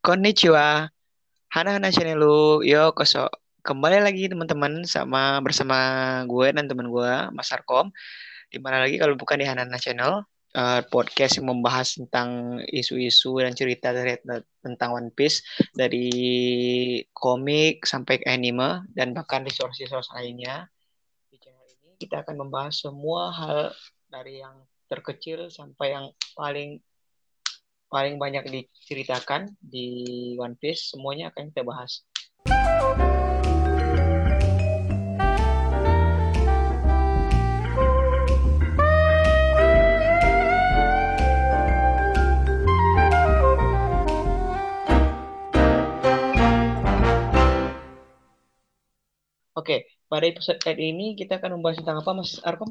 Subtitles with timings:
[0.00, 0.88] Konnichiwa,
[1.52, 3.28] Hana Hana Channelu, yo koso.
[3.60, 5.76] Kembali lagi teman-teman sama bersama
[6.24, 7.92] gue dan teman gue Mas Arkom.
[8.48, 10.24] Di mana lagi kalau bukan di Hana Hana Channel,
[10.56, 13.92] uh, podcast yang membahas tentang isu-isu dan cerita
[14.64, 15.44] tentang One Piece
[15.76, 16.08] dari
[17.12, 20.64] komik sampai ke anime dan bahkan resource-resource lainnya.
[21.28, 23.76] Di channel ini kita akan membahas semua hal
[24.08, 26.80] dari yang terkecil sampai yang paling
[27.90, 29.86] paling banyak diceritakan di
[30.38, 32.06] One Piece semuanya akan kita bahas.
[49.58, 52.70] Oke, pada episode kali ini kita akan membahas tentang apa, Mas Arkom?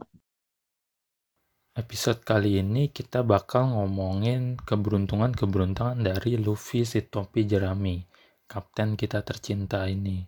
[1.79, 8.03] Episode kali ini kita bakal ngomongin keberuntungan-keberuntungan dari Luffy si topi jerami,
[8.51, 10.19] kapten kita tercinta ini.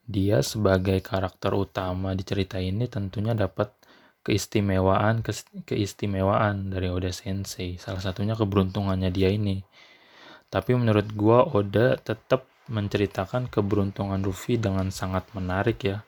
[0.00, 3.76] Dia sebagai karakter utama di cerita ini tentunya dapat
[4.24, 5.20] keistimewaan
[5.68, 7.76] keistimewaan dari Oda Sensei.
[7.76, 9.60] Salah satunya keberuntungannya dia ini.
[10.48, 16.00] Tapi menurut gua Oda tetap menceritakan keberuntungan Luffy dengan sangat menarik ya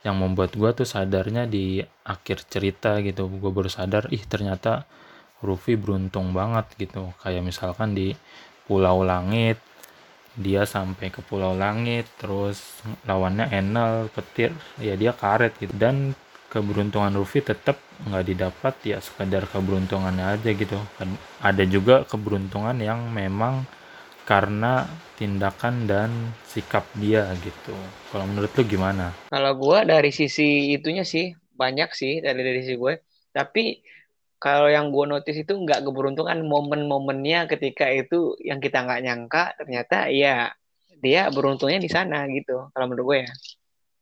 [0.00, 3.28] yang membuat gue tuh sadarnya di akhir cerita gitu.
[3.28, 4.88] Gue baru sadar ih ternyata
[5.44, 7.12] Ruffy beruntung banget gitu.
[7.20, 8.16] Kayak misalkan di
[8.64, 9.60] Pulau Langit
[10.38, 15.76] dia sampai ke Pulau Langit terus lawannya Enel petir ya dia karet gitu.
[15.76, 16.16] Dan
[16.48, 17.76] keberuntungan Ruffy tetap
[18.08, 20.80] nggak didapat ya sekedar keberuntungannya aja gitu.
[21.44, 23.68] Ada juga keberuntungan yang memang
[24.30, 24.86] karena
[25.18, 26.10] tindakan dan
[26.46, 27.74] sikap dia gitu.
[28.14, 29.10] Kalau menurut lu gimana?
[29.26, 32.94] Kalau gue dari sisi itunya sih banyak sih dari dari sisi gue.
[33.34, 33.82] Tapi
[34.38, 40.06] kalau yang gue notice itu nggak keberuntungan momen-momennya ketika itu yang kita nggak nyangka ternyata
[40.14, 40.54] ya
[41.02, 42.70] dia beruntungnya di sana gitu.
[42.70, 43.32] Kalau menurut gue ya.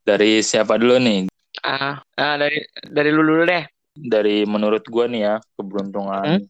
[0.05, 1.33] Dari siapa dulu nih?
[1.65, 3.65] Ah, ah dari dari lu dulu deh.
[3.97, 6.45] Dari menurut gue nih ya keberuntungan hmm?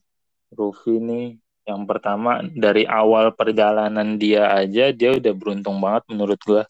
[0.59, 6.65] Rufi nih yang pertama dari awal perjalanan dia aja dia udah beruntung banget menurut gua.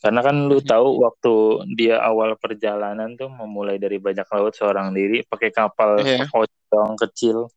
[0.00, 1.34] Karena kan lu tahu waktu
[1.76, 6.24] dia awal perjalanan tuh memulai dari bajak laut seorang diri pakai kapal yeah.
[6.96, 7.52] kecil.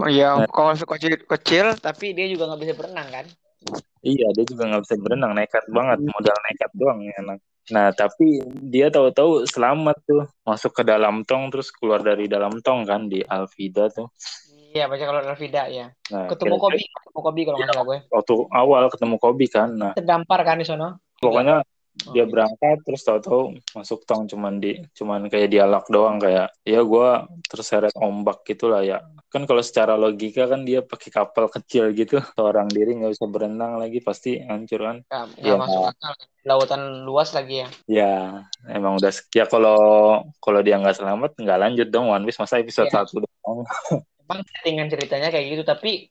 [0.00, 3.26] Oh iya, nah, kapal kecil kecil tapi dia juga nggak bisa berenang kan?
[4.00, 7.20] Iya, dia juga nggak bisa berenang, nekat banget, modal nekat doang ya.
[7.70, 8.40] Nah, tapi
[8.72, 13.20] dia tahu-tahu selamat tuh masuk ke dalam tong terus keluar dari dalam tong kan di
[13.20, 14.08] Alvida tuh.
[14.70, 15.90] Iya, baca kalau Rafida ya.
[16.14, 17.98] Nah, ketemu kira Kobi, ketemu Kobi kalau nggak iya, salah gue.
[18.14, 19.68] Waktu awal ketemu Kobi kan.
[19.74, 20.94] Nah, terdampar kan di sana.
[21.18, 21.66] Pokoknya
[22.06, 26.80] oh, dia berangkat terus tahu-tahu masuk tong cuman di cuman kayak dialog doang kayak ya
[26.80, 27.08] gue
[27.44, 32.66] terseret ombak gitulah ya kan kalau secara logika kan dia pakai kapal kecil gitu seorang
[32.70, 34.96] diri nggak bisa berenang lagi pasti hancur kan
[35.36, 38.14] ya, ya masuk akal lautan luas lagi ya ya
[38.70, 39.78] emang udah ya kalau
[40.40, 43.04] kalau dia nggak selamat nggak lanjut dong One Piece masa episode ya.
[43.04, 43.66] satu dong
[44.30, 46.06] emang settingan ceritanya kayak gitu tapi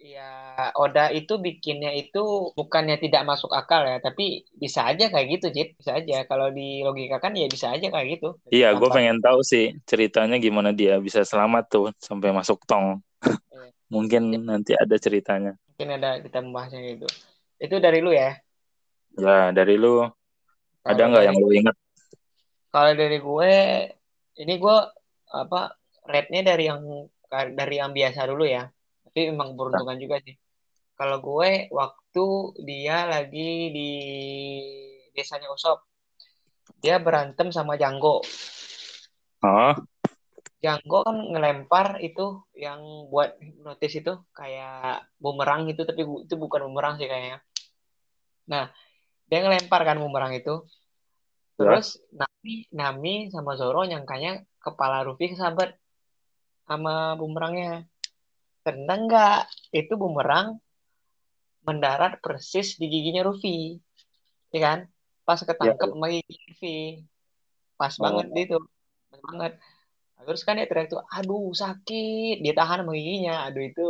[0.00, 5.46] ya Oda itu bikinnya itu bukannya tidak masuk akal ya tapi bisa aja kayak gitu
[5.52, 6.24] Jit bisa aja.
[6.24, 8.40] Kalau di logika kan ya bisa aja kayak gitu.
[8.48, 13.04] Iya gue pengen tahu sih ceritanya gimana dia bisa selamat tuh sampai masuk tong.
[13.20, 13.68] Iya.
[13.94, 14.38] mungkin ya.
[14.40, 15.52] nanti ada ceritanya.
[15.76, 17.06] Mungkin ada kita membahasnya gitu.
[17.60, 18.32] Itu dari lu ya?
[19.18, 20.08] Ya dari lu.
[20.80, 21.76] Kalo ada nggak yang lu ingat?
[22.72, 23.52] Kalau dari gue
[24.40, 24.76] ini gue
[25.28, 25.74] apa
[26.08, 26.80] rate-nya dari yang
[27.30, 28.68] dari yang biasa dulu ya
[29.08, 30.36] tapi memang beruntungan juga sih
[30.98, 32.26] kalau gue waktu
[32.66, 33.90] dia lagi di
[35.14, 35.84] desanya Usop
[36.80, 38.20] dia berantem sama Janggo
[39.44, 39.74] oh.
[40.58, 46.98] Janggo kan ngelempar itu yang buat notis itu kayak bumerang itu tapi itu bukan bumerang
[46.98, 47.38] sih kayaknya
[48.48, 48.72] nah
[49.28, 51.62] dia ngelempar kan bumerang itu ya.
[51.62, 52.26] terus ya.
[52.26, 55.78] Nami Nami sama Zoro nyangkanya kepala Ruffy kesambet
[56.68, 57.88] sama bumerangnya.
[58.62, 59.40] Ternyata enggak,
[59.72, 60.60] itu bumerang
[61.64, 63.80] mendarat persis di giginya Ruffy.
[64.52, 64.78] Ya kan?
[65.24, 65.92] Pas ketangkep ya.
[65.96, 66.78] sama gigi Ruffy.
[67.80, 68.00] Pas oh.
[68.04, 68.58] banget itu.
[69.08, 69.52] Pas banget.
[70.18, 72.44] Terus kan dia teriak tuh, aduh sakit.
[72.44, 73.48] Dia tahan sama giginya.
[73.48, 73.86] Aduh itu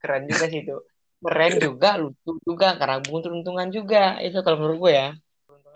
[0.00, 0.76] keren juga sih itu.
[1.18, 4.16] Keren juga, lucu juga, karena untung-untungan juga.
[4.22, 5.08] Itu kalau menurut gue ya.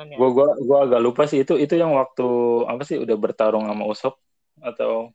[0.02, 2.26] Gue gua, gua agak lupa sih itu itu yang waktu
[2.64, 4.16] apa sih udah bertarung sama Usop
[4.58, 5.12] atau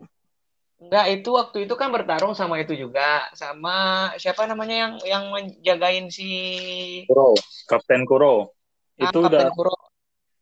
[0.78, 6.06] Enggak, itu waktu itu kan bertarung sama itu juga, sama siapa namanya yang yang menjagain
[6.14, 6.30] si
[7.10, 7.34] Kuro,
[7.66, 8.54] Kapten Kuro.
[9.02, 9.76] Ah, itu Kapten udah Kuro.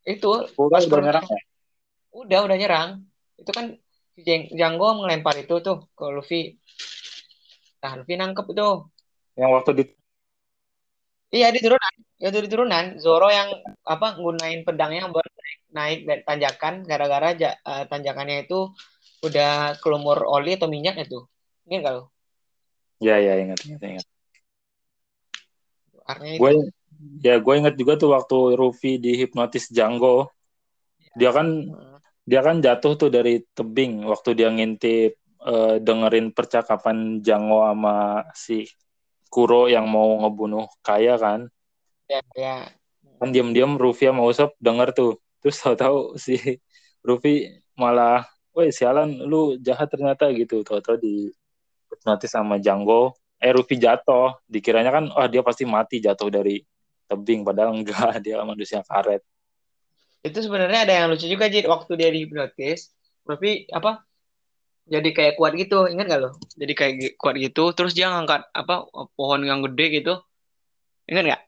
[0.04, 1.40] Itu Kuro pas udah nyerang ya?
[2.12, 2.88] Udah, udah nyerang.
[3.40, 3.80] Itu kan
[4.12, 6.60] si Janggo ngelempar itu tuh ke Luffy.
[7.80, 8.68] Nah, Luffy nangkep itu.
[9.40, 9.84] Yang waktu di
[11.26, 12.84] Iya di turunan, ya di turunan.
[13.02, 13.50] Zoro yang
[13.82, 17.34] apa gunain pedangnya buat naik, naik dan tanjakan gara-gara
[17.66, 18.70] uh, tanjakannya itu
[19.24, 21.24] udah kelumur oli atau minyak itu.
[21.68, 22.04] Ingat kalau?
[23.00, 24.06] Ya ya ingat ingat ingat.
[26.40, 26.52] Gue
[27.20, 30.32] ya gue ingat juga tuh waktu Ruffy dihipnotis Django.
[31.16, 31.98] Dia kan hmm.
[32.24, 38.68] dia kan jatuh tuh dari tebing waktu dia ngintip uh, dengerin percakapan Django sama si
[39.26, 41.50] Kuro yang mau ngebunuh Kaya kan.
[42.06, 42.56] Ya, ya.
[43.18, 45.12] Kan diam-diam Ruffy sama Usopp denger tuh.
[45.42, 46.62] Terus tahu-tahu si
[47.06, 48.24] Ruffy malah,
[48.56, 50.64] woi sialan lu jahat ternyata gitu.
[50.64, 51.28] Tahu-tahu di
[51.92, 53.12] hipnotis sama Django.
[53.36, 54.32] Eh Ruffy jatuh.
[54.48, 56.64] Dikiranya kan, oh dia pasti mati jatuh dari
[57.04, 57.44] tebing.
[57.44, 59.20] Padahal enggak, dia manusia karet.
[60.24, 61.68] Itu sebenarnya ada yang lucu juga, Jid.
[61.68, 62.96] Waktu dia dihipnotis,
[63.28, 64.00] Ruffy apa
[64.86, 68.86] jadi kayak kuat gitu ingat gak lo jadi kayak kuat gitu terus dia ngangkat apa
[69.18, 70.14] pohon yang gede gitu
[71.10, 71.42] ingat gak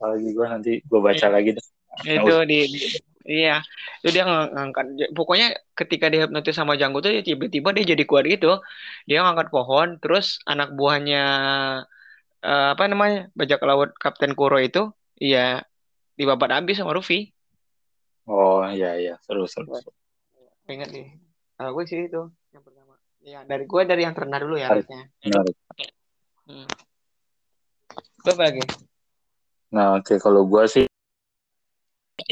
[0.00, 1.28] lagi gue nanti gue baca iya.
[1.28, 1.66] lagi deh
[2.08, 2.80] itu di, di
[3.24, 3.60] iya
[4.00, 8.60] itu dia ngangkat pokoknya ketika dia hipnotis sama Janggo tuh tiba-tiba dia jadi kuat gitu
[9.04, 11.24] dia ngangkat pohon terus anak buahnya
[12.44, 14.88] uh, apa namanya bajak laut Kapten Kuro itu
[15.20, 15.64] iya
[16.16, 17.32] dibabat habis sama Ruffy
[18.24, 19.92] oh iya iya seru seru, seru.
[20.70, 21.30] ingat nih
[21.60, 22.24] kalau gue sih itu
[22.56, 22.96] yang pertama.
[23.20, 25.12] Ya dari gue dari yang terendah dulu ya harusnya.
[26.48, 26.66] Hmm.
[28.24, 28.64] Gue lagi?
[29.76, 30.16] Nah oke okay.
[30.16, 30.86] kalau gue sih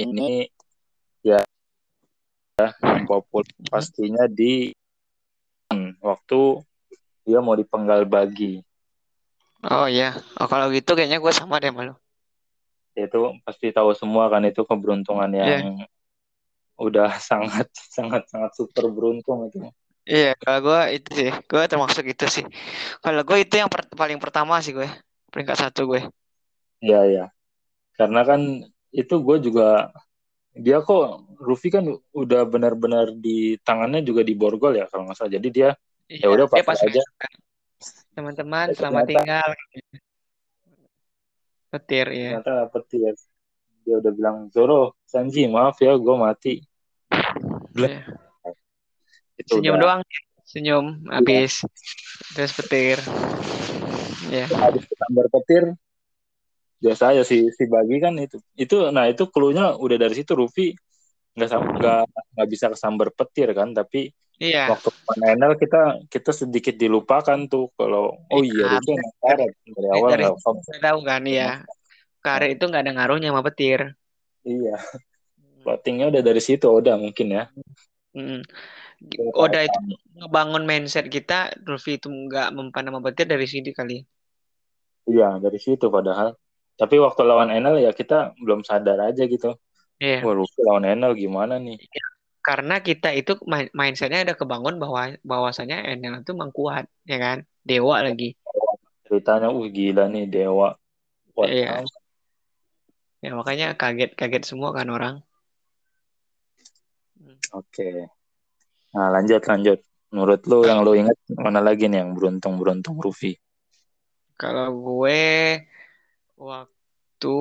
[0.01, 0.49] ini
[1.23, 1.41] ya
[2.59, 4.75] yang populer pastinya di
[6.03, 6.41] waktu
[7.29, 8.65] dia mau dipenggal bagi.
[9.63, 11.95] Oh iya, oh, kalau gitu kayaknya gue sama deh malu.
[12.95, 15.63] Itu pasti tahu semua kan itu keberuntungan iya.
[15.63, 15.91] yang yeah
[16.79, 19.59] udah sangat sangat sangat super beruntung itu.
[20.09, 22.45] Iya, kalau gue itu sih, gue termasuk itu sih.
[23.05, 24.89] Kalau gue itu yang per paling pertama sih gue,
[25.29, 26.01] peringkat satu gue.
[26.81, 27.25] Iya iya,
[27.99, 28.41] karena kan
[28.89, 29.93] itu gue juga
[30.59, 35.33] dia kok Rufi kan udah benar-benar di tangannya juga di borgol ya kalau nggak salah.
[35.39, 35.71] Jadi dia
[36.11, 37.03] iya, ya udah pas aja.
[38.13, 39.49] Teman-teman, selamat tinggal.
[41.71, 42.43] Petir ya.
[42.43, 43.15] Ternyata petir.
[43.87, 46.61] Dia udah bilang Zoro, Sanji maaf ya gue mati
[47.79, 48.03] Yeah.
[49.39, 49.83] Itu senyum udah.
[49.83, 50.01] doang,
[50.43, 51.23] senyum iya.
[51.23, 51.63] habis
[52.35, 52.99] terus petir.
[54.27, 54.45] Ya.
[54.45, 54.49] Yeah.
[54.51, 54.83] Habis
[55.31, 55.79] petir
[56.79, 58.39] biasa aja si si bagi kan itu.
[58.55, 60.33] Itu nah itu keluarnya udah dari situ.
[60.35, 60.75] Rufi
[61.39, 62.03] nggak nggak
[62.35, 64.71] nggak bisa kesambar petir kan tapi Iya.
[64.71, 69.89] Waktu panel kita kita sedikit dilupakan tuh kalau oh iya, iya itu yang karet dari
[69.91, 70.25] awal dari,
[70.79, 71.67] tahu kan ya
[72.23, 73.99] karet itu nggak ada ngaruhnya sama petir.
[74.47, 74.79] Iya.
[75.67, 77.51] Plottingnya udah dari situ udah mungkin ya.
[78.15, 78.47] Hmm.
[79.35, 79.79] Oda itu
[80.19, 84.03] ngebangun mindset kita Luffy itu nggak mempan nama petir dari sini kali
[85.07, 86.35] iya dari situ padahal
[86.79, 89.59] tapi waktu lawan Enel ya kita belum sadar aja gitu
[89.99, 90.23] Iya.
[90.23, 91.75] Wah, Luffy lawan Enel gimana nih?
[91.75, 92.07] Iya.
[92.39, 93.37] Karena kita itu
[93.75, 97.39] mindsetnya ada kebangun bahwa bahwasanya Enel itu mengkuat, ya kan?
[97.67, 98.39] Dewa lagi.
[99.05, 100.79] Ceritanya, uh gila nih dewa.
[101.45, 101.83] Iya.
[103.19, 105.21] Ya makanya kaget-kaget semua kan orang.
[107.53, 108.07] Oke.
[108.95, 109.79] Nah, lanjut lanjut.
[110.09, 113.37] Menurut lu yang lu ingat mana lagi nih yang beruntung-beruntung Rufi?
[114.39, 115.21] Kalau gue
[116.39, 117.37] waktu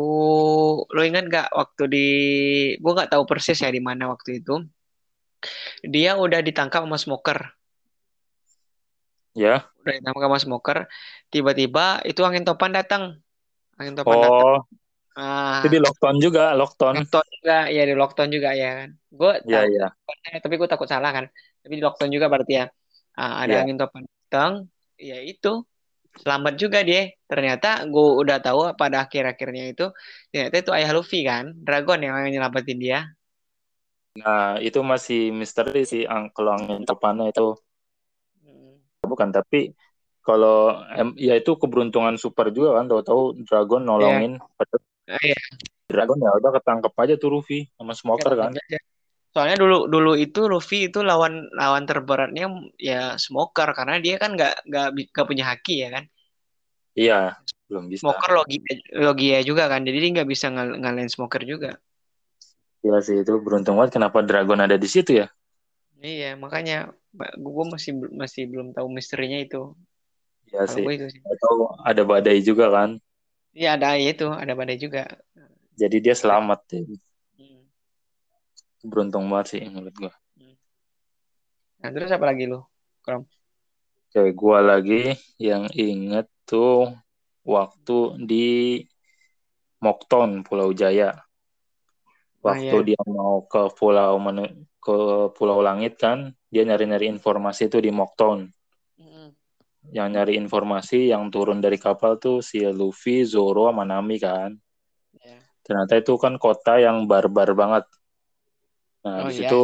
[0.90, 2.08] lo ingat gak waktu di
[2.82, 4.66] gue nggak tahu persis ya di mana waktu itu
[5.86, 7.40] dia udah ditangkap sama smoker
[9.38, 10.78] ya udah ditangkap sama smoker
[11.30, 13.22] tiba-tiba itu angin topan datang
[13.78, 14.24] angin topan oh.
[14.26, 14.66] datang
[15.18, 15.66] Ah.
[15.66, 17.02] Itu di lockdown juga, lockdown.
[17.02, 18.90] Lockdown juga, ya di lockdown juga ya kan.
[19.10, 19.88] Gue Iya, iya.
[20.38, 21.26] Tapi gue takut salah kan.
[21.66, 22.70] Tapi di lockdown juga berarti ya.
[23.18, 23.62] Ah, ada yeah.
[23.66, 25.66] angin topan datang, ya itu
[26.18, 27.14] selamat juga dia.
[27.30, 29.86] Ternyata gue udah tahu pada akhir-akhirnya itu
[30.34, 33.00] ternyata itu ayah Luffy kan, Dragon yang nyelamatin dia.
[34.18, 37.54] Nah, itu masih misteri sih kalau angin topannya itu.
[38.42, 38.82] Hmm.
[39.06, 39.78] Bukan, tapi
[40.26, 40.76] kalau
[41.16, 44.36] ya itu keberuntungan super juga kan tahu-tahu Dragon nolongin
[45.08, 45.22] yeah.
[45.24, 45.40] Iya.
[45.88, 48.52] Dragon ya udah ketangkep aja tuh Luffy sama Smoker kan.
[48.52, 48.80] Aja.
[49.38, 52.50] Soalnya dulu dulu itu Luffy itu lawan lawan terberatnya
[52.82, 56.10] ya Smoker karena dia kan nggak nggak nggak punya haki ya kan.
[56.98, 57.38] Iya,
[57.70, 58.10] belum bisa.
[58.10, 58.58] Smoker logi
[58.98, 61.78] logia juga kan, jadi dia nggak bisa ngal ngalahin Smoker juga.
[62.82, 65.30] Iya sih itu beruntung banget kenapa Dragon ada di situ ya.
[66.02, 66.90] Iya, makanya
[67.38, 69.78] gue masih masih belum tahu misterinya itu.
[70.50, 70.82] Iya sih.
[70.82, 71.22] Itu sih.
[71.22, 72.98] Atau ada badai juga kan.
[73.54, 75.06] Iya ada itu, ada badai juga.
[75.78, 76.82] Jadi dia selamat ya.
[78.88, 79.92] Beruntung banget sih menurut.
[80.40, 80.56] Hmm.
[81.84, 82.64] Nah, terus apa lagi lu?
[83.04, 83.28] Krom?
[84.08, 86.96] Oke, gua lagi yang inget tuh
[87.44, 88.48] waktu di
[89.84, 91.20] Mokton, Pulau Jaya.
[92.40, 92.88] Waktu Ah, iya.
[92.96, 94.98] dia mau ke pulau menu- ke
[95.36, 98.48] Pulau Langit kan, dia nyari-nyari informasi itu di Mokton.
[98.96, 99.36] Mm-mm.
[99.92, 104.56] Yang nyari informasi yang turun dari kapal tuh si Luffy, Zoro, sama Nami kan.
[105.20, 105.44] Iya.
[105.68, 107.84] Ternyata itu kan kota yang barbar banget.
[109.08, 109.48] Nah, Oh, di iya.
[109.48, 109.56] situ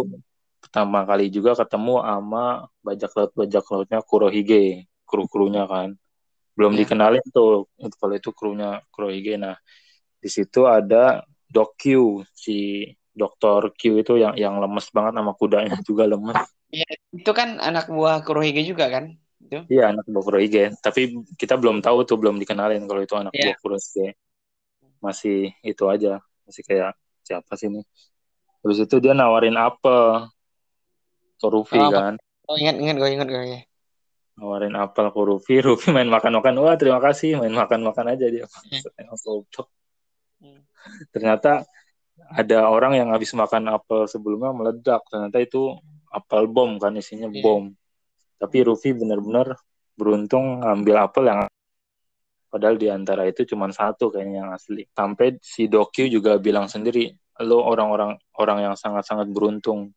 [0.63, 2.43] pertama kali juga ketemu sama
[2.85, 5.89] bajak laut bajak lautnya Kurohige, kru-krunya kan.
[6.57, 6.81] Belum Iya.
[6.81, 7.67] dikenalin tuh
[7.99, 9.35] kalau itu krunya Kurohige.
[9.43, 9.55] Nah,
[10.23, 11.23] di situ ada
[11.55, 11.83] Doc Q,
[12.33, 16.39] si Dokter Q itu yang yang lemes banget sama kudanya juga lemes.
[16.73, 16.85] Iya,
[17.17, 19.05] itu kan anak buah Kurohige juga kan?
[19.43, 19.57] Itu.
[19.71, 20.63] Iya, anak buah Kurohige.
[20.85, 21.01] Tapi
[21.41, 23.43] kita belum tahu tuh, belum dikenalin kalau itu anak Iya.
[23.51, 24.05] buah Kurohige.
[25.05, 25.35] Masih
[25.71, 26.09] itu aja,
[26.47, 26.91] masih kayak
[27.27, 27.81] siapa sih ini?
[28.63, 30.31] Terus itu dia nawarin apel
[31.35, 32.15] ke Ruffy Oh, kan.
[32.47, 33.67] oh ingat ingat gue ingat gue.
[34.33, 38.47] nawarin apel ke Ruffy, Ruffy main makan-makan, wah terima kasih, main makan-makan aja dia.
[39.21, 39.67] Goblok.
[40.41, 40.63] Hmm.
[41.13, 41.61] Ternyata
[42.33, 45.77] ada orang yang habis makan apel sebelumnya meledak, ternyata itu
[46.09, 47.43] apel bom kan isinya Iya.
[47.45, 47.63] bom.
[48.41, 49.53] Tapi Ruffy benar-benar
[49.93, 51.39] beruntung ngambil apel yang
[52.49, 54.85] padahal di antara itu cuma satu kayaknya yang asli.
[54.93, 59.91] Sampai si Dokyu juga bilang sendiri, lo orang-orang orang yang sangat-sangat beruntung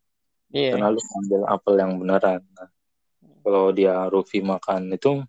[0.51, 0.75] Iya.
[0.75, 2.39] karena lo ambil apel yang beneran.
[2.55, 2.69] Nah,
[3.43, 5.23] kalau dia Ruffy makan itu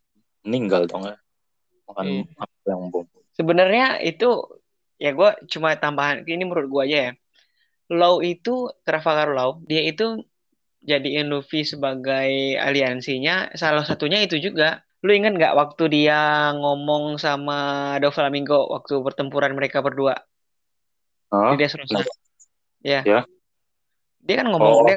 [0.46, 1.16] meninggal dong ya.
[1.90, 2.22] Makan Iya.
[2.38, 3.06] apel yang bom.
[3.34, 4.30] Sebenarnya itu
[4.98, 7.12] ya gue cuma tambahan ini menurut gue aja ya.
[7.88, 10.20] Law itu Trafalgar Law, dia itu
[10.84, 13.50] jadiin Luffy sebagai aliansinya.
[13.56, 14.84] Salah satunya itu juga.
[15.00, 20.18] Lu ingat nggak waktu dia ngomong sama Doflamingo waktu pertempuran mereka berdua
[21.28, 21.52] Hah?
[21.52, 22.00] di Dressrosa?
[22.80, 23.00] Ya.
[23.04, 23.20] Ya.
[24.18, 24.86] Dia kan ngomong Oh.
[24.86, 24.96] dia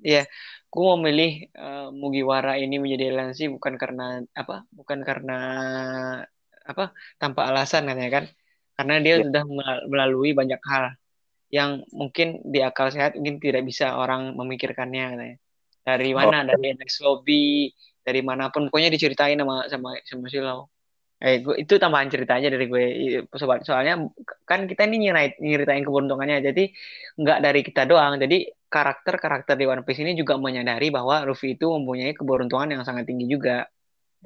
[0.00, 0.22] ya,
[0.68, 4.66] gue mau milih eh, Mugiwara ini menjadi aliansi bukan karena apa?
[4.70, 5.38] Bukan karena
[6.62, 6.90] apa?
[7.18, 8.24] Tanpa alasan katanya kan.
[8.72, 9.28] Karena dia Ya.
[9.28, 10.94] sudah mel- melalui banyak hal
[11.52, 15.36] yang mungkin di akal sehat mungkin tidak bisa orang memikirkannya katanya.
[15.82, 16.22] Dari Oh.
[16.22, 16.46] mana?
[16.46, 17.68] Dari NX Lobby,
[18.02, 20.66] dari mana pun pokoknya diceritain sama sama sama si Lau.
[21.22, 22.84] Eh, gua, itu tambahan ceritanya dari gue,
[23.38, 23.62] sobat.
[23.62, 24.10] Soalnya
[24.42, 26.64] kan kita ini nyeritain, nyeritain keberuntungannya, jadi
[27.14, 28.18] nggak dari kita doang.
[28.18, 33.06] Jadi karakter-karakter di One Piece ini juga menyadari bahwa Luffy itu mempunyai keberuntungan yang sangat
[33.06, 33.70] tinggi juga.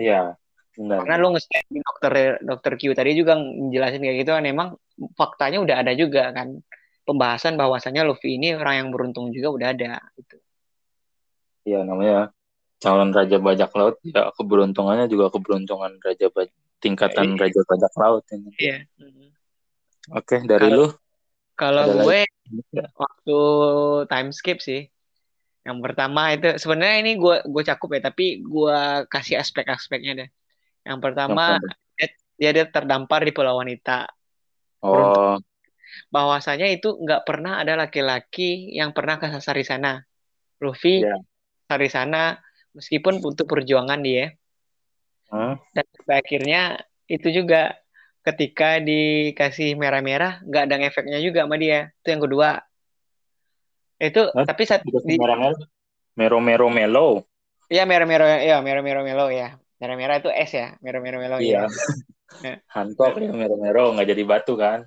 [0.01, 0.41] Iya,
[0.73, 1.05] benar.
[1.05, 4.69] Karena lu nge di dokter dokter Q tadi juga ngejelasin kayak gitu kan, emang
[5.21, 6.65] faktanya udah ada juga kan
[7.05, 10.01] pembahasan bahwasannya Luffy ini orang yang beruntung juga udah ada.
[10.17, 10.37] Gitu.
[11.69, 12.33] Iya, namanya
[12.81, 14.01] calon raja bajak laut.
[14.01, 17.41] Ya, keberuntungannya juga keberuntungan raja bajak tingkatan Iya.
[17.41, 18.51] raja bajak laut ini.
[18.57, 18.79] Iya.
[20.13, 20.87] Oke, dari Kalau- lu
[21.57, 22.21] Kalau gue
[22.77, 22.85] Ya.
[22.93, 23.39] waktu
[24.13, 24.93] time skip sih.
[25.65, 28.79] Yang pertama itu sebenarnya ini gue gue cakup ya, tapi gue
[29.09, 30.29] kasih aspek-aspeknya deh.
[30.85, 31.57] Yang pertama
[31.97, 34.05] dia, dia dia terdampar di Pulau Wanita.
[34.85, 35.41] Oh,
[36.13, 39.97] Bahwasanya itu nggak pernah ada laki-laki yang pernah kesasar di sana.
[40.61, 41.17] Luffy Iya.
[41.65, 42.23] kesasar di sana
[42.77, 44.29] meskipun untuk perjuangan dia.
[45.33, 45.57] Hah?
[45.73, 46.79] Dan sampai akhirnya
[47.11, 47.75] itu juga
[48.23, 51.91] ketika dikasih merah-merah nggak ada efeknya juga sama dia.
[51.99, 52.63] Itu yang kedua.
[53.99, 54.47] Itu Hah?
[54.47, 55.59] tapi saat di, merah-merah.
[56.17, 57.27] Mero-mero melo.
[57.67, 59.59] ya merah-merah ya merah-merah melo ya.
[59.83, 61.67] Merah-merah itu es ya, merah-merah melo Iya.
[61.67, 61.75] ya.
[62.41, 62.55] Ya.
[62.79, 64.87] Hancock ya mero-mero nggak jadi batu kan?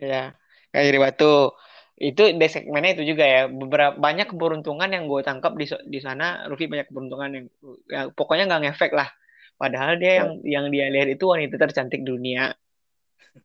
[0.00, 0.32] Ya,
[0.72, 1.52] kayak jadi batu.
[1.94, 3.42] Itu di segmennya itu juga ya.
[3.52, 6.48] Beberapa banyak keberuntungan yang gue tangkap di di sana.
[6.48, 7.46] Luffy banyak keberuntungan yang,
[7.92, 9.12] yang pokoknya nggak ngefek lah.
[9.54, 12.52] Padahal dia yang yang dia lihat itu wanita tercantik dunia.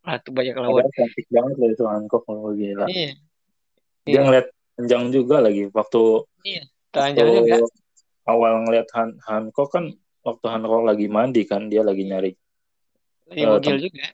[0.05, 0.85] Ratu banyak laut.
[0.85, 2.85] Padahal cantik banget loh itu Hancock oh, gila.
[2.85, 3.11] Iya.
[4.05, 4.19] Dia Iya.
[4.25, 6.01] ngeliat panjang juga lagi waktu
[6.45, 6.63] Iya.
[6.89, 7.55] Telanjang juga.
[7.61, 7.67] waktu
[8.25, 9.85] awal ngeliat Han Hancock kan
[10.21, 12.31] waktu Hancock lagi mandi kan dia lagi nyari
[13.29, 14.05] Lagi bugil tem- juga.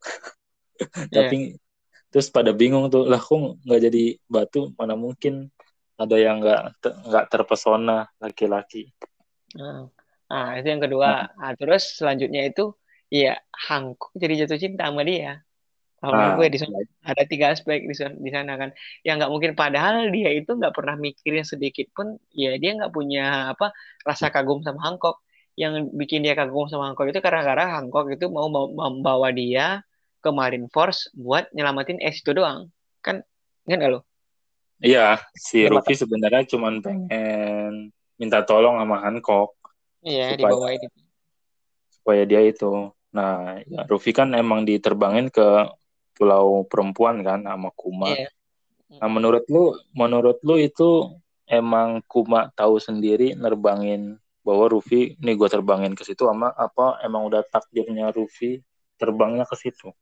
[1.14, 1.54] tapi
[2.10, 5.46] terus pada bingung tuh lah kok nggak jadi batu mana mungkin
[5.94, 8.90] ada yang nggak nggak terpesona laki-laki
[9.50, 9.90] Nah,
[10.30, 11.08] nah, itu yang kedua.
[11.40, 12.62] Nah, terus selanjutnya itu
[13.18, 13.30] ya
[13.66, 15.30] Hancock jadi jatuh cinta sama dia.
[16.02, 16.76] Kalau Ah, gue di sana
[17.10, 18.70] ada tiga aspek di sana, di sana kan.
[19.06, 22.08] Yang nggak mungkin padahal dia itu nggak pernah mikirin sedikit pun
[22.42, 23.20] ya dia nggak punya
[23.52, 23.66] apa
[24.08, 25.16] rasa kagum sama Hancock.
[25.60, 29.84] Yang bikin dia kagum sama Hancock itu karena karena Hancock itu mau membawa dia
[30.24, 32.68] ke Marineford buat nyelamatin Ace itu doang.
[33.04, 33.16] Kan
[33.68, 34.00] kan lo?
[34.86, 35.00] iya
[35.46, 35.56] si?
[35.70, 37.72] Ruffy sebenarnya cuman pengen
[38.20, 39.56] minta tolong sama Hancock
[40.00, 40.98] Iya, Supaya- dibawain itu.
[42.00, 45.66] supaya dia itu nah ya Ruffy kan emang diterbangin ke
[46.16, 48.30] pulau perempuan kan sama Kuma Iya.
[49.02, 51.10] nah menurut lu menurut lu itu
[51.50, 54.16] emang Kuma tahu sendiri nerbangin
[54.46, 58.64] bahwa Ruffy nih gue terbangin ke situ sama apa emang udah takdirnya Ruffy
[58.96, 59.92] terbangnya ke situ.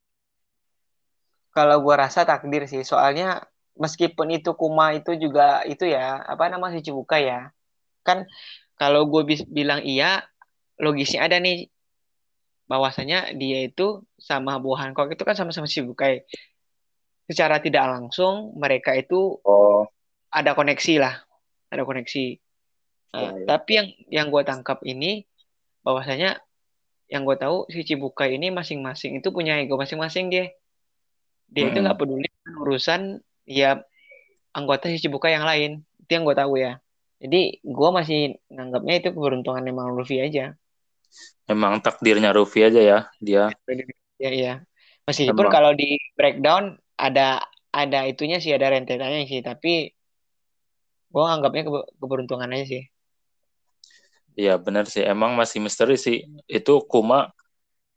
[1.51, 3.43] Kalau gua rasa takdir sih, soalnya
[3.75, 7.51] meskipun itu Kuma itu juga itu ya apa nama si Cibuka ya,
[8.07, 8.27] kan
[8.79, 10.23] kalau gue bilang iya,
[10.79, 11.67] logisnya ada nih
[12.71, 16.23] bahwasanya dia itu sama Bu Hancock itu kan sama-sama si Bukai.
[17.29, 19.85] Secara tidak langsung mereka itu oh.
[20.31, 21.15] ada koneksi lah,
[21.69, 22.39] ada koneksi.
[23.13, 23.45] Nah, ya, ya.
[23.51, 25.27] Tapi yang yang gue tangkap ini
[25.83, 26.41] bahwasanya
[27.09, 30.53] yang gue tahu si Cibukai ini masing-masing itu punya ego masing-masing dia.
[31.49, 31.71] Dia hmm.
[31.73, 32.29] itu nggak peduli
[32.61, 33.81] urusan ya
[34.53, 35.83] anggota si Cibukai yang lain.
[36.05, 36.77] Itu yang gue tahu ya.
[37.19, 40.55] Jadi gue masih nganggapnya itu keberuntungan emang Luffy aja.
[41.51, 43.51] Emang takdirnya Luffy aja ya dia.
[44.19, 44.55] Ya iya.
[45.03, 45.55] Meskipun emang.
[45.55, 47.43] kalau di breakdown ada
[47.75, 49.91] ada itunya sih ada rentetannya sih tapi
[51.09, 52.85] gue anggapnya ke, keberuntungan aja sih.
[54.39, 57.27] Iya benar sih emang masih misteri sih itu Kuma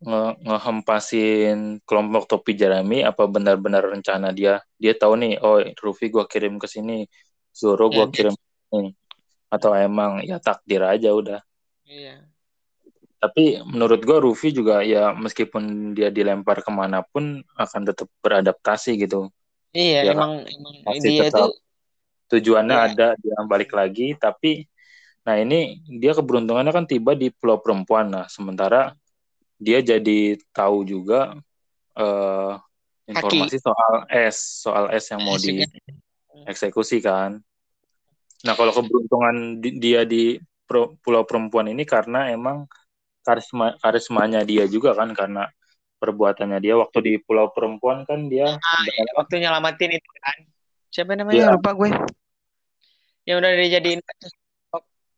[0.01, 6.25] nge ngehempasin kelompok topi Jeremy apa benar-benar rencana dia dia tahu nih oh Luffy gue
[6.25, 7.05] kirim ke sini
[7.53, 8.97] Zoro gue ya, kirim ke
[9.51, 11.39] atau emang ya takdir aja udah.
[11.83, 12.23] Iya.
[13.21, 18.97] Tapi menurut gue Ruffy juga ya meskipun dia dilempar ke mana pun akan tetap beradaptasi
[18.97, 19.29] gitu.
[19.75, 21.45] Iya ya, emang emang dia itu
[22.31, 22.87] tujuannya iya.
[22.87, 24.15] ada dia balik lagi.
[24.15, 24.65] Tapi
[25.21, 28.09] nah ini dia keberuntungannya kan tiba di pulau perempuan.
[28.09, 28.95] Nah sementara
[29.61, 31.37] dia jadi tahu juga
[31.93, 32.57] uh,
[33.05, 33.65] informasi Haki.
[33.67, 37.43] soal S soal S yang mau dieksekusi kan
[38.41, 40.41] Nah, kalau keberuntungan dia di
[41.03, 42.65] Pulau Perempuan ini karena emang
[43.21, 45.45] karisma karismanya dia juga kan karena
[46.01, 50.37] perbuatannya dia waktu di Pulau Perempuan kan dia ah, iya, waktu nyelamatin itu kan.
[50.89, 51.51] Siapa namanya?
[51.51, 51.53] Ya.
[51.53, 51.89] Lupa gue.
[53.29, 54.01] Yang udah dijadiin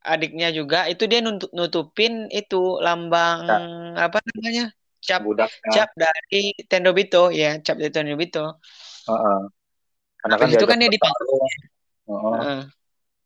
[0.03, 1.23] adiknya juga itu dia
[1.55, 4.11] nutupin itu lambang ya.
[4.11, 4.67] apa namanya?
[5.03, 5.71] cap Budaknya.
[5.71, 8.59] cap dari Tendobito ya cap dari Tendobito.
[9.07, 9.39] Uh -uh.
[10.19, 11.27] Karena kan itu kan dia dipanggil.
[11.31, 12.35] Uh -uh.
[12.43, 12.63] Uh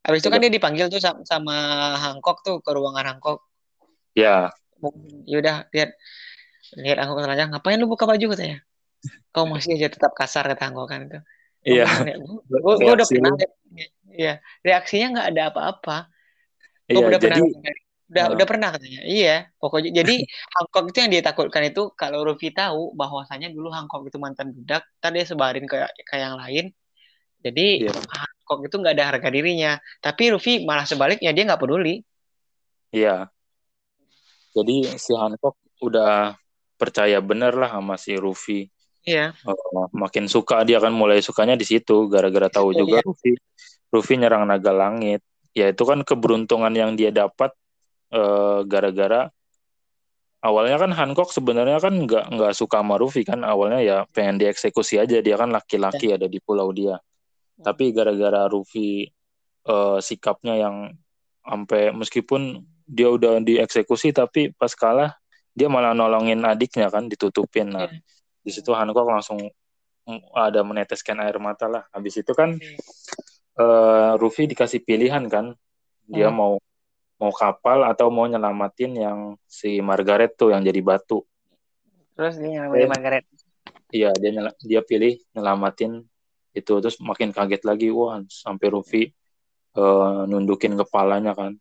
[0.08, 1.56] Habis itu kan dia dipanggil tuh sama, sama
[2.00, 3.44] Hancock tuh ke ruangan Hancock.
[4.16, 4.56] Ya.
[5.28, 6.00] Yaudah lihat
[6.80, 8.64] lihat Hancock aja ngapain lu buka baju katanya.
[9.36, 11.20] Kau masih aja tetap kasar kata Hancock kan itu.
[11.68, 11.86] Iya.
[12.48, 13.36] Gue udah pernah.
[14.08, 14.40] Iya.
[14.64, 15.98] Reaksinya nggak ada apa-apa.
[16.88, 17.76] Gue iya, udah jadi, pernah.
[18.08, 19.02] Udah, uh, udah pernah katanya.
[19.04, 20.16] Iya, pokoknya jadi
[20.56, 24.88] Hancock itu yang dia takutkan itu kalau Ruffy tahu bahwasanya dulu Hancock itu mantan budak,
[25.04, 25.76] tadi dia sebarin ke
[26.08, 26.72] ke yang lain.
[27.44, 28.32] Jadi yeah.
[28.48, 29.76] Hancock itu nggak ada harga dirinya.
[30.00, 32.00] Tapi Luffy malah sebaliknya dia nggak peduli.
[32.96, 33.28] Iya.
[34.56, 36.40] Jadi si Hancock udah
[36.80, 38.72] percaya bener lah sama si Luffy.
[39.04, 39.36] Iya.
[39.44, 42.80] Uh, makin suka dia kan mulai sukanya di situ gara-gara tahu iya.
[42.80, 43.36] juga Luffy
[43.92, 45.20] Luffy nyerang naga langit.
[45.52, 47.52] Ya itu kan keberuntungan yang dia dapat
[48.16, 49.28] uh, gara-gara
[50.40, 54.96] awalnya kan Hancock sebenarnya kan nggak nggak suka sama Luffy kan awalnya ya pengen dieksekusi
[54.96, 56.16] aja dia kan laki-laki ya.
[56.16, 56.96] ada di pulau dia
[57.62, 59.10] tapi gara-gara Rufi
[59.66, 60.76] uh, sikapnya yang
[61.42, 65.16] sampai meskipun dia udah dieksekusi tapi pas kalah
[65.52, 68.00] dia malah nolongin adiknya kan ditutupin nah yeah.
[68.44, 69.42] di situ Hancock langsung
[70.32, 72.80] ada meneteskan air mata lah habis itu kan yeah.
[73.60, 75.52] uh, Rufi dikasih pilihan kan
[76.08, 76.38] dia hmm.
[76.38, 76.54] mau
[77.18, 81.26] mau kapal atau mau nyelamatin yang si Margaret tuh yang jadi batu
[82.16, 83.26] terus dia nyelamatin eh, Margaret
[83.92, 84.32] iya dia
[84.64, 86.06] dia pilih nyelamatin
[86.58, 89.04] itu terus makin kaget lagi wah sampai Rufi
[89.78, 91.54] uh, nundukin kepalanya kan.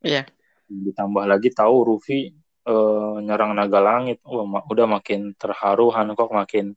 [0.00, 0.24] Iya.
[0.68, 2.32] Ditambah lagi tahu Rufi
[2.64, 4.24] uh, nyerang naga langit.
[4.24, 6.72] Wah ma udah makin terharu Hancock makin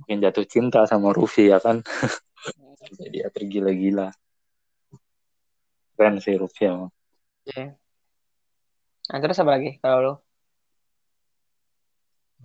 [0.00, 1.82] makin jatuh cinta sama Rufi ya kan?
[2.80, 4.08] Jadi dia tergila-gila.
[5.98, 6.94] Keren sih Rufi emang.
[7.50, 7.74] Iya.
[9.10, 10.14] Nah terus apa lagi kalau lo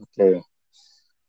[0.01, 0.11] oke.
[0.11, 0.35] Okay.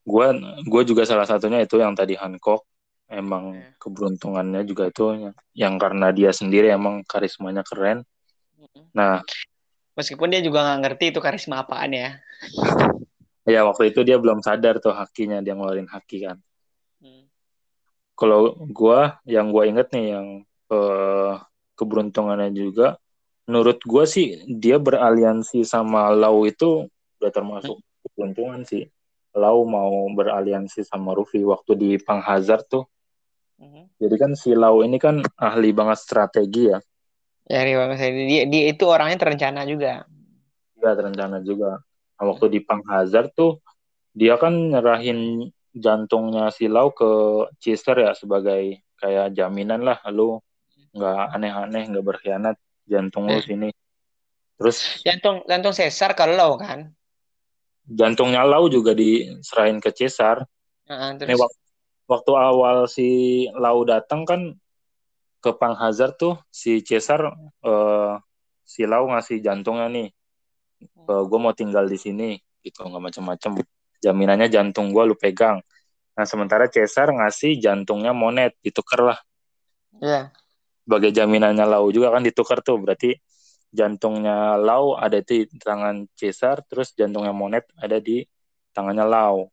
[0.06, 0.26] gue
[0.64, 2.62] gue juga salah satunya itu yang tadi Hancock
[3.06, 3.72] emang yeah.
[3.78, 8.02] keberuntungannya juga itu yang, yang karena dia sendiri emang karismanya keren.
[8.92, 9.22] Nah.
[9.96, 12.10] Meskipun dia juga nggak ngerti itu karisma apaan ya.
[13.46, 16.42] Ya waktu itu dia belum sadar tuh hakinya dia ngeluarin haki kan.
[16.98, 17.28] Hmm.
[18.18, 20.26] kalau gua yang gua inget nih yang
[20.72, 21.38] uh,
[21.76, 22.96] keberuntungannya juga
[23.46, 26.90] menurut gua sih dia beraliansi sama Lau itu
[27.22, 27.86] udah termasuk hmm.
[28.02, 28.90] keberuntungan sih.
[29.30, 32.90] Lau mau beraliansi sama Rufi waktu di Panghazard tuh
[33.56, 33.84] Mm-hmm.
[33.96, 36.78] Jadi kan si Lau ini kan ahli banget strategi ya.
[37.46, 40.04] Ya, banget dia, dia itu orangnya terencana juga.
[40.76, 41.80] Iya terencana juga.
[42.16, 43.62] Nah, waktu di Pang Hazard tuh
[44.12, 50.40] dia kan nyerahin jantungnya si Lau ke Cister ya sebagai kayak jaminan lah lu
[50.96, 53.44] nggak aneh-aneh nggak berkhianat jantung lu eh.
[53.44, 53.68] sini.
[54.56, 56.92] Terus jantung jantung sesar ke Lau kan?
[57.86, 60.42] jantungnya Lau juga diserahin ke Cesar.
[60.86, 61.65] Nih, terus wak- waktu
[62.08, 64.40] awal si Lau datang kan
[65.42, 68.14] ke Pang Hazard tuh si Cesar eh,
[68.66, 70.10] si Lau ngasih jantungnya nih.
[71.06, 73.62] gue mau tinggal di sini gitu nggak macam-macam.
[74.02, 75.62] Jaminannya jantung gue lu pegang.
[76.18, 79.18] Nah sementara Cesar ngasih jantungnya Monet ditukar lah.
[80.02, 80.34] ya
[80.82, 83.14] Sebagai jaminannya Lau juga kan ditukar tuh berarti
[83.70, 88.26] jantungnya Lau ada di tangan Cesar terus jantungnya Monet ada di
[88.74, 89.48] tangannya Lau.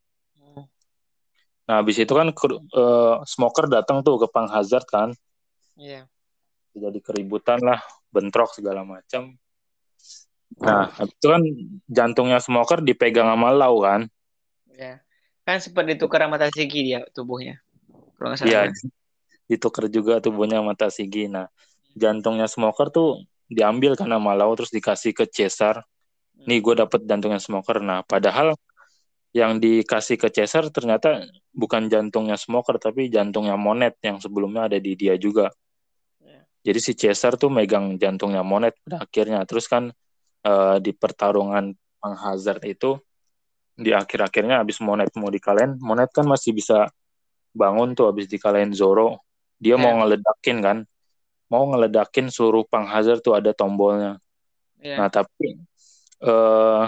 [1.63, 1.69] Hmm.
[1.71, 5.15] Nah habis itu kan eh, Smoker datang tuh ke Pang Hazard kan
[5.79, 6.05] iya
[6.73, 9.37] jadi keributan lah bentrok segala macam.
[10.59, 11.41] Nah habis itu kan
[11.87, 14.05] jantungnya Smoker dipegang sama Lau kan.
[14.73, 14.97] ya
[15.45, 17.61] kan sempat ditukar sama Tatsiki dia tubuhnya
[18.17, 18.89] kalau nggak salah Iya, gue.
[19.51, 21.27] ditukar juga tubuhnya sama Tasigi.
[21.29, 21.45] Nah,
[21.93, 23.21] jantungnya Smoker tuh
[23.51, 25.83] diambil karena Malau terus dikasih ke Cesar.
[26.47, 27.83] Nih gue dapet jantungnya Smoker.
[27.83, 28.55] Nah, padahal
[29.35, 31.21] yang dikasih ke Cesar ternyata
[31.53, 35.53] bukan jantungnya Smoker tapi jantungnya Monet yang sebelumnya ada di dia juga.
[36.19, 36.41] Iya.
[36.65, 39.45] Jadi si Cesar tuh megang jantungnya Monet pada akhirnya.
[39.45, 39.93] Terus kan
[40.43, 42.97] eh, di pertarungan Pang Hazard itu
[43.73, 46.89] di akhir-akhirnya abis Monet mau dikalahin, Monet kan masih bisa
[47.53, 49.21] bangun tuh abis dikalahin Zoro.
[49.61, 49.97] Dia mau Iya.
[50.03, 50.77] ngeledakin kan,
[51.47, 54.19] mau ngeledakin suruh Pang Hazard tuh ada tombolnya.
[54.81, 54.99] Iya.
[54.99, 55.61] Nah tapi
[56.23, 56.83] eh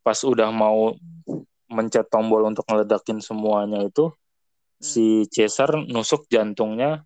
[0.00, 0.96] pas udah mau
[1.68, 4.10] mencet tombol untuk ngeledakin semuanya itu,
[4.80, 7.04] si Cesar nusuk jantungnya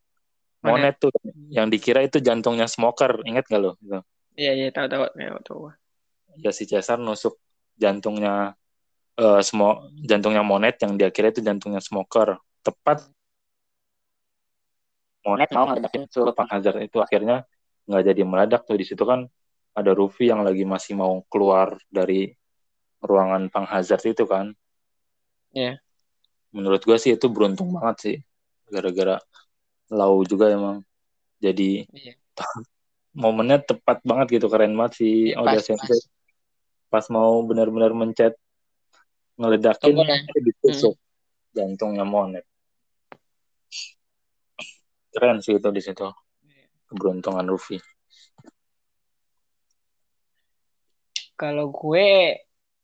[0.62, 1.10] Monet tuh,
[1.50, 3.74] yang dikira itu jantungnya Smoker, inget gak lo?
[3.82, 3.98] Gitu.
[4.38, 5.58] iya iya tahu tahu tahu tahu
[6.40, 7.36] Ya si Cesar nusuk
[7.76, 8.54] jantungnya
[9.18, 12.38] eh smo jantungnya Monet yang dia kira itu jantungnya Smoker.
[12.62, 13.10] Tepat.
[15.26, 16.32] Monet mau ngeledakin suruh.
[16.32, 17.44] Hazard itu akhirnya
[17.90, 18.78] nggak jadi meledak tuh.
[18.78, 19.26] Di situ kan
[19.76, 22.32] ada Ruffy yang lagi masih mau keluar dari
[23.02, 24.54] ruangan Pang Hazard itu kan.
[25.52, 25.82] Iya.
[26.54, 28.16] Menurut gue sih itu beruntung banget sih.
[28.70, 29.18] Gara-gara
[29.92, 30.80] Lau juga emang
[31.42, 32.14] jadi Iya.
[33.22, 36.00] momennya tepat banget gitu keren banget si Iya, Oda pas, Sensei
[36.88, 38.36] pas mau benar-benar mencet
[39.36, 40.96] ngeledakin eh, ditusuk
[41.52, 42.44] jantungnya Monet.
[45.12, 46.08] Keren sih itu di situ.
[46.88, 47.80] Keberuntungan Luffy
[51.32, 52.38] Kalau gue,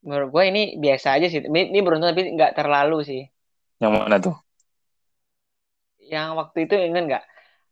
[0.08, 1.44] menurut gue ini biasa aja sih.
[1.44, 3.22] Ini, ini beruntung tapi nggak terlalu sih.
[3.78, 4.34] yang mana tuh
[6.00, 7.24] Yang waktu itu ingat nggak?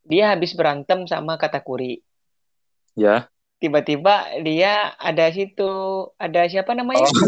[0.05, 2.05] Dia habis berantem sama Katakuri.
[2.93, 5.73] ya Tiba-tiba dia ada situ,
[6.21, 7.09] ada siapa namanya?
[7.09, 7.27] Oh,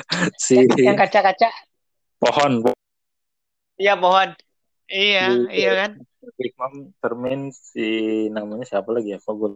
[0.40, 1.52] si Yang, kaca-kaca.
[2.16, 2.64] pohon
[3.76, 4.32] Iya pohon.
[4.88, 5.90] Iya, Di- iya kan?
[6.40, 7.86] Big Mom termin si
[8.32, 9.50] namanya siapa lagi ya kok gue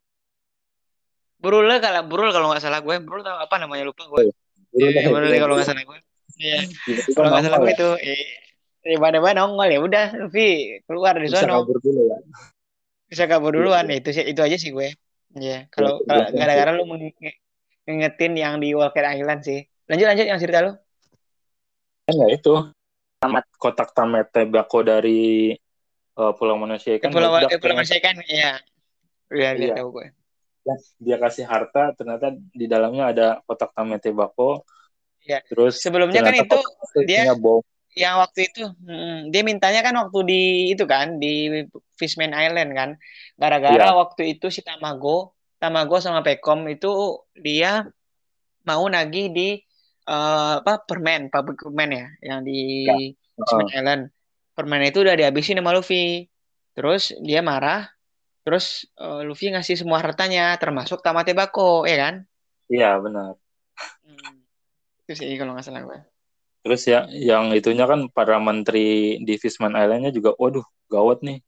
[1.41, 4.29] Brule kalau Brul kalau nggak salah gue, tahu apa namanya lupa gue.
[4.29, 4.33] Iya,
[4.71, 5.99] Brul kalau nggak salah gue.
[6.41, 6.61] Iya,
[7.13, 7.91] kalau nggak salah gue itu.
[8.01, 8.27] Eh,
[8.81, 11.63] tiba-tiba nongol ya udah, Luffy keluar dari bisa sono.
[11.63, 12.19] kabur dulu ya.
[13.11, 14.95] Bisa kabur duluan ya itu sih itu aja sih gue
[15.35, 16.85] Iya kalau Ya, kalau biasa gara-gara lu
[17.87, 19.63] ngingetin yang di Walker Island sih.
[19.91, 20.73] Lanjut lanjut yang cerita lu.
[22.07, 22.55] Kan ya itu?
[23.21, 23.45] Tamat.
[23.59, 25.55] Kotak tamet tembakau dari
[26.15, 27.75] eh, Pulau Manusia di kan Pulau eh.
[27.75, 28.17] Manusia kan?
[28.27, 28.59] Iya.
[29.31, 29.67] Iya Iya.
[29.71, 29.75] iya.
[29.79, 30.07] tahu gue
[31.01, 34.63] dia kasih harta ternyata di dalamnya ada kotak tamet tembakau
[35.21, 35.45] Iya.
[35.53, 36.59] terus sebelumnya kan itu
[37.05, 37.61] dia- bom
[37.93, 40.43] yang waktu itu mm, dia mintanya kan waktu di
[40.73, 41.67] itu kan di
[41.99, 42.91] Fishman Island kan
[43.35, 43.99] gara-gara Iya.
[43.99, 47.85] waktu itu si Tamago Tamago sama Pekom itu dia
[48.65, 49.49] mau nagih di
[50.07, 52.97] eh, apa permen pabrik permen ya yang di Ya.
[53.45, 54.03] Fishman Island
[54.55, 56.31] permen itu udah dihabisin sama Luffy
[56.73, 57.91] terus dia marah
[58.41, 62.15] terus eh, Luffy ngasih semua hartanya termasuk Tamate Bako ya kan?
[62.71, 63.35] Iya benar.
[64.05, 64.43] Hmm.
[65.05, 65.99] itu sih kalau nggak salah gue
[66.61, 71.41] terus ya yang itunya kan para menteri di Fishman Islandnya juga waduh gawat nih.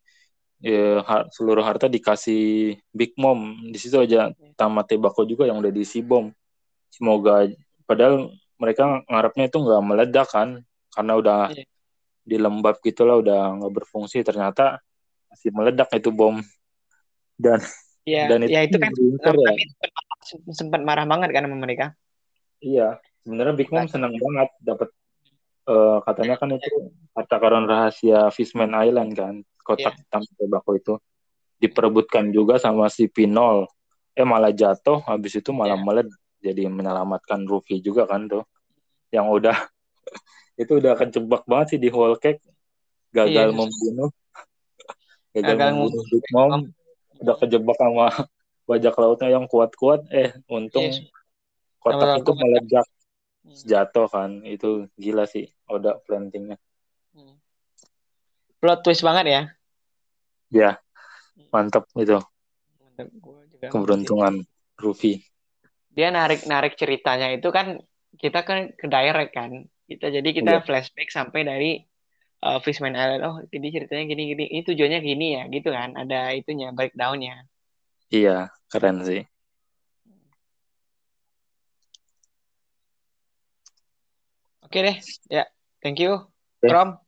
[0.62, 3.60] Ya, har- seluruh harta dikasih Big Mom.
[3.68, 6.30] Di situ aja tamat tembakau juga yang udah diisi bom.
[6.88, 7.50] Semoga
[7.84, 10.48] padahal mereka ngarepnya itu nggak meledak kan
[10.94, 11.64] karena udah Iya.
[12.22, 14.22] di lembab gitulah udah nggak berfungsi.
[14.24, 14.78] Ternyata
[15.28, 16.38] masih meledak itu bom
[17.38, 17.58] dan
[18.02, 19.54] ya dan itu, ya itu kan ya.
[20.52, 21.86] sempat- marah banget kan sama mereka?
[22.62, 24.88] Iya sebenarnya Big Mom senang banget dapat
[25.70, 30.94] eh, katanya kan itu harta karun rahasia Fishman Island kan kotak hitam tembakau itu.
[31.62, 33.70] Diperebutkan juga sama si Pinol.
[34.18, 35.86] Eh malah jatuh habis itu malah Iya.
[35.86, 38.42] meledak jadi menyelamatkan Ruffy juga kan tuh.
[39.14, 39.56] Yang udah
[40.62, 42.42] itu udah kejebak banget sih di whole cake.
[43.14, 43.54] Gagal Iya.
[43.54, 44.10] membunuh.
[45.32, 46.50] Gagal Gagal membunuh Big Mom
[47.22, 48.10] udah kejebak sama
[48.68, 51.02] bajak lautnya yang kuat-kuat eh untung Yes.
[51.82, 52.86] kotak itu meledak
[53.46, 53.56] hmm.
[53.66, 56.58] jatuh kan itu gila sih Oda plantingnya
[57.14, 57.34] hmm.
[58.62, 59.42] plot twist banget ya
[60.52, 60.70] ya
[61.50, 62.18] mantap itu
[62.78, 63.08] mantap.
[63.70, 64.46] keberuntungan
[64.78, 65.22] Rufi
[65.92, 67.82] dia narik narik ceritanya itu kan
[68.16, 70.64] kita kan ke direct kan kita jadi kita yeah.
[70.64, 71.70] flashback sampai dari
[72.42, 76.34] uh, Fishman Island oh jadi ceritanya gini gini ini tujuannya gini ya gitu kan ada
[76.34, 77.46] itunya breakdownnya
[78.10, 79.22] iya keren sih
[84.66, 84.96] oke deh
[85.30, 85.46] ya
[85.80, 86.18] thank you
[86.60, 86.68] okay.
[86.68, 86.98] From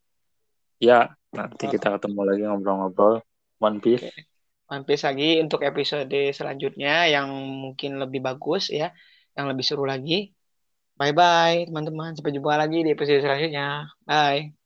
[0.78, 3.20] ya nanti kita ketemu lagi ngobrol-ngobrol
[3.58, 4.24] One Piece okay.
[4.70, 8.94] One Piece lagi untuk episode selanjutnya yang mungkin lebih bagus ya
[9.34, 10.32] yang lebih seru lagi
[10.94, 12.14] Bye bye teman-teman.
[12.14, 13.90] Sampai jumpa lagi di episode selanjutnya.
[14.06, 14.63] Bye.